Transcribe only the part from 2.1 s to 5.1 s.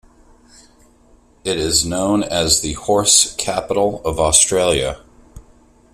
as the 'Horse capital of Australia'.